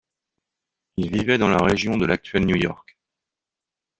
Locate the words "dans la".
1.37-1.61